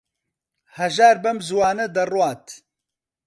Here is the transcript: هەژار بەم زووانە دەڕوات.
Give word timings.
هەژار 0.77 1.15
بەم 1.23 1.37
زووانە 1.47 1.85
دەڕوات. 1.95 2.45